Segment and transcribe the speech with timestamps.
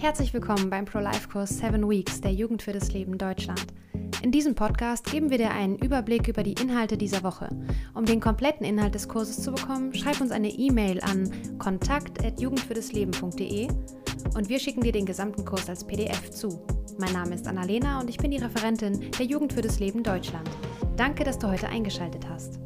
[0.00, 3.66] Herzlich willkommen beim Pro-Life-Kurs 7 Weeks der Jugend für das Leben Deutschland.
[4.22, 7.48] In diesem Podcast geben wir dir einen Überblick über die Inhalte dieser Woche.
[7.94, 11.28] Um den kompletten Inhalt des Kurses zu bekommen, schreib uns eine E-Mail an
[11.58, 13.68] kontakt.jugendfürdesleben.de
[14.36, 16.64] und wir schicken dir den gesamten Kurs als PDF zu.
[16.96, 20.48] Mein Name ist Annalena und ich bin die Referentin der Jugend für das Leben Deutschland.
[20.96, 22.60] Danke, dass du heute eingeschaltet hast.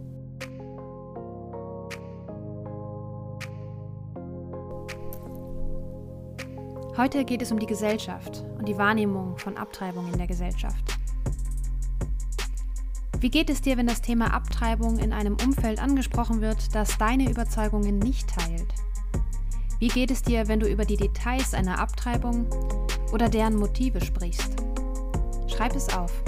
[7.03, 11.01] Heute geht es um die Gesellschaft und die Wahrnehmung von Abtreibung in der Gesellschaft.
[13.19, 17.29] Wie geht es dir, wenn das Thema Abtreibung in einem Umfeld angesprochen wird, das deine
[17.29, 18.73] Überzeugungen nicht teilt?
[19.81, 22.47] Wie geht es dir, wenn du über die Details einer Abtreibung
[23.13, 24.55] oder deren Motive sprichst?
[25.49, 26.23] Schreib es auf.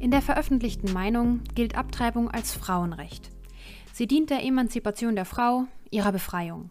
[0.00, 3.30] In der veröffentlichten Meinung gilt Abtreibung als Frauenrecht.
[3.92, 6.70] Sie dient der Emanzipation der Frau, ihrer Befreiung.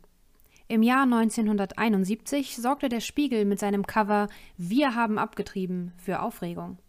[0.67, 6.79] Im Jahr 1971 sorgte der Spiegel mit seinem Cover Wir haben abgetrieben für Aufregung.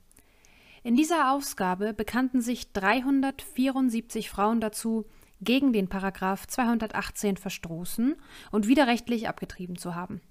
[0.82, 5.04] In dieser Ausgabe bekannten sich 374 Frauen dazu,
[5.42, 8.16] gegen den Paragraph 218 verstoßen
[8.50, 10.22] und widerrechtlich abgetrieben zu haben.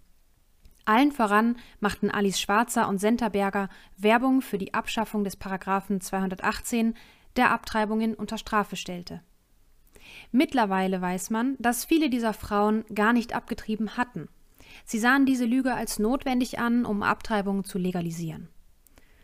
[0.89, 6.95] Allen voran machten Alice Schwarzer und Senta Berger Werbung für die Abschaffung des Paragraphen 218,
[7.35, 9.21] der Abtreibungen unter Strafe stellte.
[10.31, 14.29] Mittlerweile weiß man, dass viele dieser Frauen gar nicht abgetrieben hatten.
[14.83, 18.49] Sie sahen diese Lüge als notwendig an, um Abtreibungen zu legalisieren.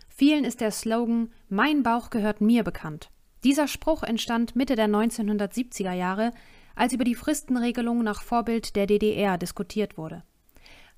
[0.07, 3.09] Vielen ist der Slogan Mein Bauch gehört mir bekannt.
[3.43, 6.31] Dieser Spruch entstand Mitte der 1970er Jahre,
[6.75, 10.21] als über die Fristenregelung nach Vorbild der DDR diskutiert wurde.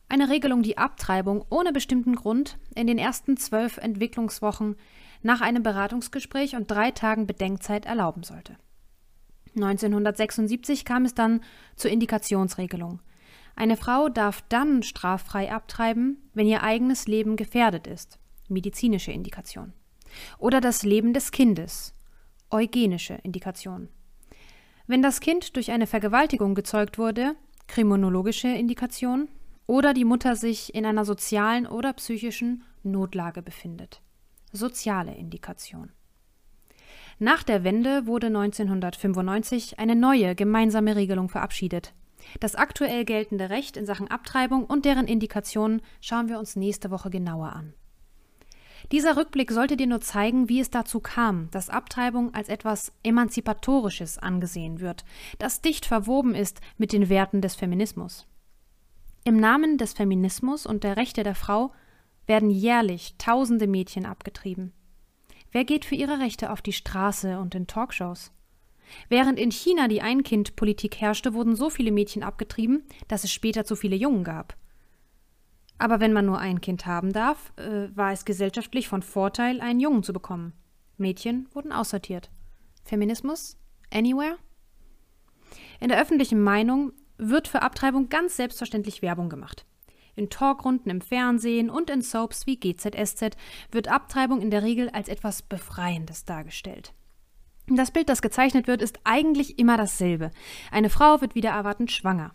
[0.09, 4.77] Eine Regelung, die Abtreibung ohne bestimmten Grund in den ersten zwölf Entwicklungswochen
[5.21, 8.55] nach einem Beratungsgespräch und drei Tagen Bedenkzeit erlauben sollte.
[9.55, 11.41] 1976 kam es dann
[11.75, 13.01] zur Indikationsregelung.
[13.55, 18.19] Eine Frau darf dann straffrei abtreiben, wenn ihr eigenes Leben gefährdet ist.
[18.47, 19.73] Medizinische Indikation.
[20.37, 21.93] Oder das Leben des Kindes.
[22.49, 23.89] Eugenische Indikation.
[24.85, 27.35] Wenn das Kind durch eine Vergewaltigung gezeugt wurde,
[27.67, 29.27] kriminologische Indikation
[29.67, 34.01] oder die Mutter sich in einer sozialen oder psychischen Notlage befindet.
[34.51, 35.91] Soziale Indikation.
[37.19, 41.93] Nach der Wende wurde 1995 eine neue gemeinsame Regelung verabschiedet.
[42.39, 47.09] Das aktuell geltende Recht in Sachen Abtreibung und deren Indikationen schauen wir uns nächste Woche
[47.09, 47.73] genauer an.
[48.91, 54.17] Dieser Rückblick sollte dir nur zeigen, wie es dazu kam, dass Abtreibung als etwas Emanzipatorisches
[54.17, 55.03] angesehen wird,
[55.39, 58.27] das dicht verwoben ist mit den Werten des Feminismus.
[59.27, 61.73] Im Namen des Feminismus und der Rechte der Frau
[62.27, 64.71] werden jährlich tausende Mädchen abgetrieben.
[65.51, 68.31] Wer geht für ihre Rechte auf die Straße und in Talkshows?
[69.09, 73.75] Während in China die Ein-Kind-Politik herrschte, wurden so viele Mädchen abgetrieben, dass es später zu
[73.75, 74.55] viele Jungen gab.
[75.77, 79.81] Aber wenn man nur ein Kind haben darf, äh, war es gesellschaftlich von Vorteil, einen
[79.81, 80.53] Jungen zu bekommen.
[80.95, 82.31] Mädchen wurden aussortiert.
[82.85, 83.57] Feminismus?
[83.91, 84.37] Anywhere?
[85.81, 89.65] In der öffentlichen Meinung wird für Abtreibung ganz selbstverständlich Werbung gemacht.
[90.15, 93.37] In Talkrunden im Fernsehen und in Soaps wie GZSZ
[93.71, 96.93] wird Abtreibung in der Regel als etwas Befreiendes dargestellt.
[97.67, 100.31] Das Bild, das gezeichnet wird, ist eigentlich immer dasselbe.
[100.71, 102.31] Eine Frau wird wieder erwartend schwanger,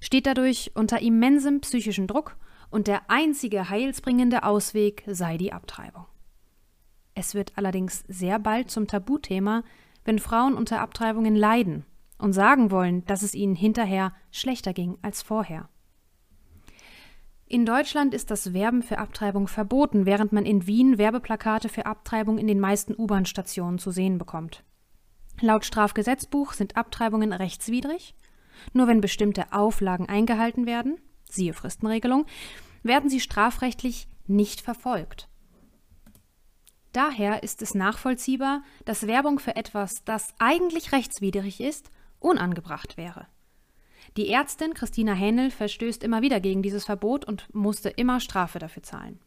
[0.00, 2.36] steht dadurch unter immensem psychischen Druck
[2.70, 6.06] und der einzige heilsbringende Ausweg sei die Abtreibung.
[7.14, 9.62] Es wird allerdings sehr bald zum Tabuthema,
[10.04, 11.84] wenn Frauen unter Abtreibungen leiden
[12.22, 15.68] und sagen wollen, dass es ihnen hinterher schlechter ging als vorher.
[17.46, 22.38] In Deutschland ist das Werben für Abtreibung verboten, während man in Wien Werbeplakate für Abtreibung
[22.38, 24.64] in den meisten U-Bahn-Stationen zu sehen bekommt.
[25.40, 28.14] Laut Strafgesetzbuch sind Abtreibungen rechtswidrig.
[28.72, 30.98] Nur wenn bestimmte Auflagen eingehalten werden,
[31.28, 32.26] siehe Fristenregelung,
[32.84, 35.28] werden sie strafrechtlich nicht verfolgt.
[36.92, 41.90] Daher ist es nachvollziehbar, dass Werbung für etwas, das eigentlich rechtswidrig ist,
[42.22, 43.26] unangebracht wäre.
[44.16, 48.82] Die Ärztin Christina Hähnel verstößt immer wieder gegen dieses Verbot und musste immer Strafe dafür
[48.82, 49.20] zahlen.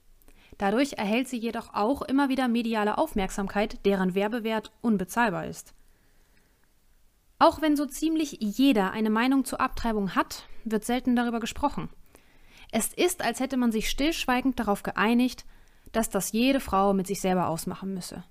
[0.57, 5.73] Dadurch erhält sie jedoch auch immer wieder mediale Aufmerksamkeit, deren Werbewert unbezahlbar ist.
[7.39, 11.89] Auch wenn so ziemlich jeder eine Meinung zur Abtreibung hat, wird selten darüber gesprochen.
[12.71, 15.45] Es ist, als hätte man sich stillschweigend darauf geeinigt,
[15.91, 18.23] dass das jede Frau mit sich selber ausmachen müsse.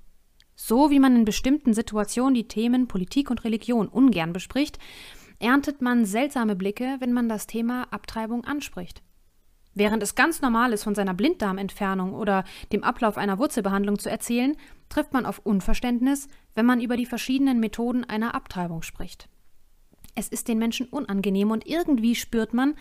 [0.56, 4.78] So wie man in bestimmten Situationen die Themen Politik und Religion ungern bespricht,
[5.38, 9.02] erntet man seltsame Blicke, wenn man das Thema Abtreibung anspricht.
[9.74, 14.56] Während es ganz normal ist, von seiner Blinddarmentfernung oder dem Ablauf einer Wurzelbehandlung zu erzählen,
[14.88, 19.28] trifft man auf Unverständnis, wenn man über die verschiedenen Methoden einer Abtreibung spricht.
[20.14, 22.76] Es ist den Menschen unangenehm und irgendwie spürt man,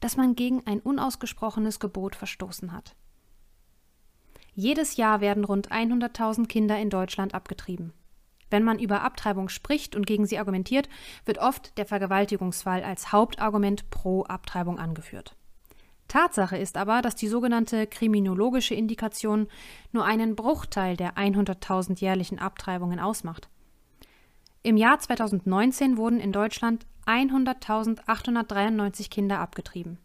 [0.00, 2.96] dass man gegen ein unausgesprochenes Gebot verstoßen hat.
[4.60, 7.92] Jedes Jahr werden rund 100.000 Kinder in Deutschland abgetrieben.
[8.50, 10.88] Wenn man über Abtreibung spricht und gegen sie argumentiert,
[11.24, 15.36] wird oft der Vergewaltigungsfall als Hauptargument pro Abtreibung angeführt.
[16.08, 19.46] Tatsache ist aber, dass die sogenannte kriminologische Indikation
[19.92, 23.48] nur einen Bruchteil der 100.000 jährlichen Abtreibungen ausmacht.
[24.64, 29.98] Im Jahr 2019 wurden in Deutschland 100.893 Kinder abgetrieben.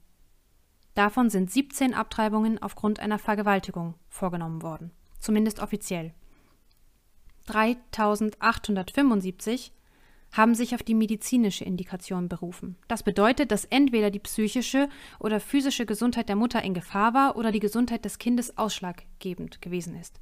[0.96, 6.14] Davon sind 17 Abtreibungen aufgrund einer Vergewaltigung vorgenommen worden, zumindest offiziell.
[7.48, 9.72] 3.875
[10.32, 12.76] haben sich auf die medizinische Indikation berufen.
[12.88, 17.52] Das bedeutet, dass entweder die psychische oder physische Gesundheit der Mutter in Gefahr war oder
[17.52, 20.20] die Gesundheit des Kindes ausschlaggebend gewesen ist.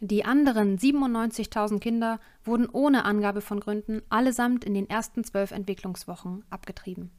[0.00, 6.44] Die anderen 97.000 Kinder wurden ohne Angabe von Gründen allesamt in den ersten zwölf Entwicklungswochen
[6.50, 7.12] abgetrieben.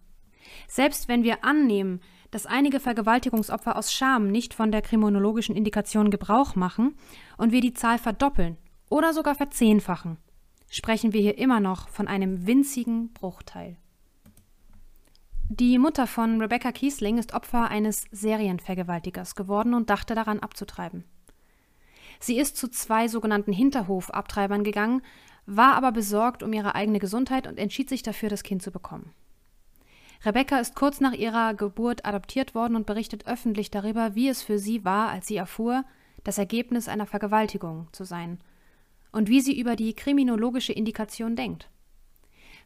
[0.67, 2.01] Selbst wenn wir annehmen,
[2.33, 6.95] dass einige Vergewaltigungsopfer aus Scham nicht von der kriminologischen Indikation Gebrauch machen
[7.37, 8.57] und wir die Zahl verdoppeln
[8.89, 10.17] oder sogar verzehnfachen,
[10.67, 13.77] sprechen wir hier immer noch von einem winzigen Bruchteil.
[15.47, 21.03] Die Mutter von Rebecca Kiesling ist Opfer eines Serienvergewaltigers geworden und dachte daran abzutreiben.
[22.19, 25.03] Sie ist zu zwei sogenannten Hinterhofabtreibern gegangen,
[25.45, 29.13] war aber besorgt um ihre eigene Gesundheit und entschied sich dafür, das Kind zu bekommen.
[30.25, 34.57] Rebecca ist kurz nach ihrer Geburt adoptiert worden und berichtet öffentlich darüber, wie es für
[34.57, 35.83] sie war, als sie erfuhr,
[36.23, 38.39] das Ergebnis einer Vergewaltigung zu sein
[39.11, 41.69] und wie sie über die kriminologische Indikation denkt.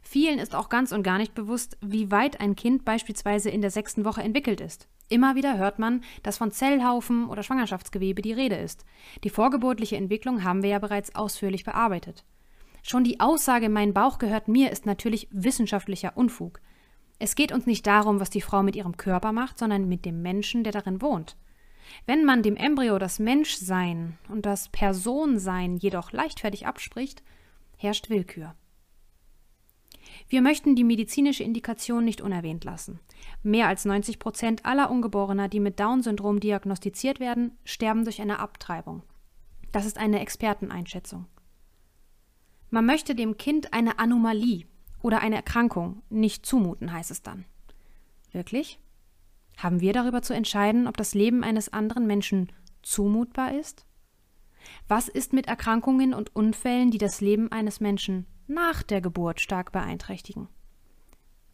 [0.02, 3.72] Vielen ist auch ganz und gar nicht bewusst, wie weit ein Kind beispielsweise in der
[3.72, 4.88] sechsten Woche entwickelt ist.
[5.08, 8.84] Immer wieder hört man, dass von Zellhaufen oder Schwangerschaftsgewebe die Rede ist.
[9.24, 12.24] Die vorgeburtliche Entwicklung haben wir ja bereits ausführlich bearbeitet.
[12.82, 16.60] Schon die Aussage, mein Bauch gehört mir, ist natürlich wissenschaftlicher Unfug.
[17.18, 20.22] Es geht uns nicht darum, was die Frau mit ihrem Körper macht, sondern mit dem
[20.22, 21.36] Menschen, der darin wohnt.
[22.06, 27.22] Wenn man dem Embryo das Menschsein und das Personsein jedoch leichtfertig abspricht,
[27.76, 28.54] herrscht Willkür.
[30.28, 33.00] Wir möchten die medizinische Indikation nicht unerwähnt lassen.
[33.42, 39.02] Mehr als 90 Prozent aller Ungeborener, die mit Down-Syndrom diagnostiziert werden, sterben durch eine Abtreibung.
[39.72, 41.26] Das ist eine Experteneinschätzung.
[42.70, 44.66] Man möchte dem Kind eine Anomalie
[45.02, 47.44] oder eine Erkrankung nicht zumuten, heißt es dann.
[48.32, 48.78] Wirklich?
[49.56, 52.52] Haben wir darüber zu entscheiden, ob das Leben eines anderen Menschen
[52.82, 53.86] zumutbar ist?
[54.86, 59.72] Was ist mit Erkrankungen und Unfällen, die das Leben eines Menschen nach der Geburt stark
[59.72, 60.48] beeinträchtigen?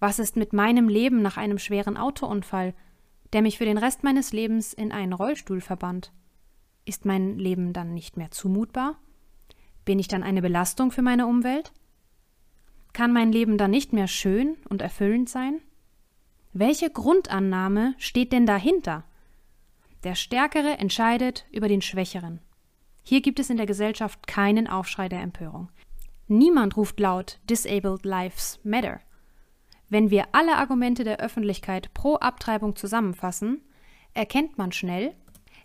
[0.00, 2.75] Was ist mit meinem Leben nach einem schweren Autounfall,
[3.32, 6.12] der mich für den Rest meines Lebens in einen Rollstuhl verbannt?
[6.85, 8.99] Ist mein Leben dann nicht mehr zumutbar?
[9.85, 11.73] Bin ich dann eine Belastung für meine Umwelt?
[12.94, 15.61] Kann mein Leben dann nicht mehr schön und erfüllend sein?
[16.52, 19.05] Welche Grundannahme steht denn dahinter?
[20.05, 22.38] Der Stärkere entscheidet über den Schwächeren.
[23.02, 25.70] Hier gibt es in der Gesellschaft keinen Aufschrei der Empörung.
[26.29, 29.00] Niemand ruft laut Disabled Lives Matter.
[29.88, 33.60] Wenn wir alle Argumente der Öffentlichkeit pro Abtreibung zusammenfassen,
[34.15, 35.15] erkennt man schnell,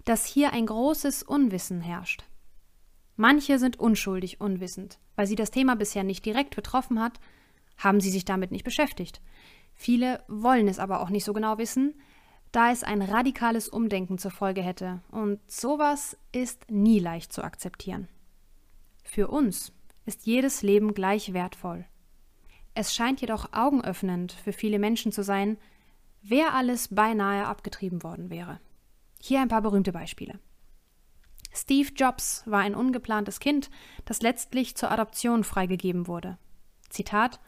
[0.04, 2.24] dass hier ein großes Unwissen herrscht.
[3.22, 7.20] Manche sind unschuldig unwissend, weil sie das Thema bisher nicht direkt betroffen hat,
[7.78, 9.20] haben sie sich damit nicht beschäftigt.
[9.74, 11.96] Viele wollen es aber auch nicht so genau wissen,
[12.54, 15.02] da es ein radikales Umdenken zur Folge hätte.
[15.12, 18.08] Und sowas ist nie leicht zu akzeptieren.
[19.04, 19.74] Für uns
[20.06, 21.84] ist jedes Leben gleich wertvoll.
[22.74, 25.58] Es scheint jedoch augenöffnend für viele Menschen zu sein,
[26.22, 28.62] wer alles beinahe abgetrieben worden wäre.
[29.20, 30.40] Hier ein paar berühmte Beispiele.
[31.60, 33.70] Steve Jobs war ein ungeplantes Kind,
[34.06, 36.38] das letztlich zur Adoption freigegeben wurde.
[36.90, 37.40] Zitat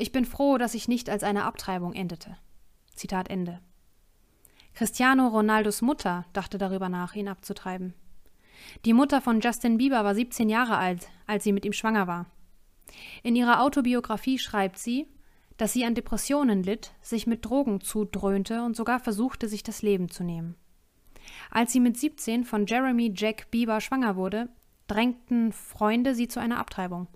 [0.00, 2.38] ich bin froh, dass ich nicht als eine Abtreibung endete.
[2.94, 3.60] Zitat Ende.
[4.72, 7.92] Cristiano Ronaldos Mutter dachte darüber nach, ihn abzutreiben.
[8.86, 12.24] Die Mutter von Justin Bieber war 17 Jahre alt, als sie mit ihm schwanger war.
[13.22, 15.06] In ihrer Autobiografie schreibt sie,
[15.58, 20.08] dass sie an Depressionen litt, sich mit Drogen zudröhnte und sogar versuchte, sich das Leben
[20.08, 20.56] zu nehmen.
[21.50, 24.48] Als sie mit 17 von Jeremy Jack Bieber schwanger wurde,
[24.86, 27.06] drängten Freunde sie zu einer Abtreibung.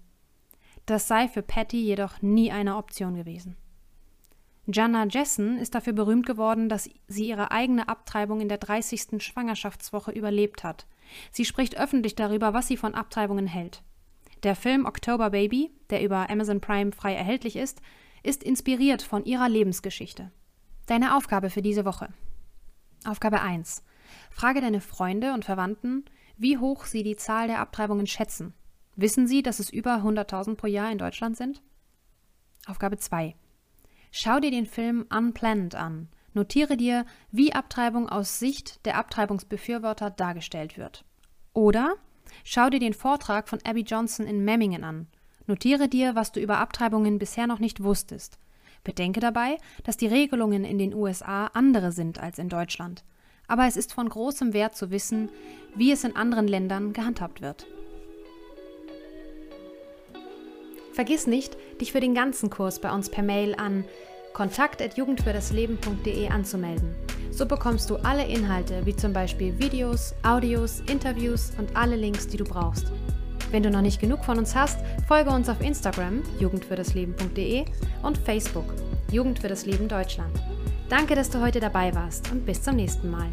[0.87, 3.57] Das sei für Patty jedoch nie eine Option gewesen.
[4.67, 9.23] Jana Jessen ist dafür berühmt geworden, dass sie ihre eigene Abtreibung in der 30.
[9.23, 10.87] Schwangerschaftswoche überlebt hat.
[11.31, 13.83] Sie spricht öffentlich darüber, was sie von Abtreibungen hält.
[14.43, 17.81] Der Film October Baby, der über Amazon Prime frei erhältlich ist,
[18.23, 20.31] ist inspiriert von ihrer Lebensgeschichte.
[20.87, 22.09] Deine Aufgabe für diese Woche.
[23.05, 23.83] Aufgabe 1.
[24.31, 26.05] Frage deine Freunde und Verwandten,
[26.37, 28.55] wie hoch sie die Zahl der Abtreibungen schätzen.
[28.97, 31.63] Wissen sie, dass es über 100.000 pro Jahr in Deutschland sind?
[32.67, 33.35] Aufgabe 2.
[34.11, 36.09] Schau dir den Film Unplanned an.
[36.33, 41.05] Notiere dir, wie Abtreibung aus Sicht der Abtreibungsbefürworter dargestellt wird.
[41.53, 41.97] Oder
[42.43, 45.07] schau dir den Vortrag von Abby Johnson in Memmingen an.
[45.47, 48.39] Notiere dir, was du über Abtreibungen bisher noch nicht wusstest.
[48.83, 53.05] Bedenke dabei, dass die Regelungen in den USA andere sind als in Deutschland.
[53.47, 55.31] Aber es ist von großem Wert zu wissen,
[55.75, 57.67] wie es in anderen Ländern gehandhabt wird.
[60.93, 63.85] Vergiss nicht, dich für den ganzen Kurs bei uns per Mail an
[64.33, 66.95] kontakt.jugendfürdasleben.de anzumelden.
[67.31, 72.37] So bekommst du alle Inhalte, wie zum Beispiel Videos, Audios, Interviews und alle Links, die
[72.37, 72.93] du brauchst.
[73.51, 77.65] Wenn du noch nicht genug von uns hast, folge uns auf Instagram jugendfürdasleben.de
[78.03, 78.73] und Facebook
[79.11, 80.33] Jugend für das Leben Deutschland.
[80.89, 83.29] Danke, dass du heute dabei warst und bis zum nächsten Mal.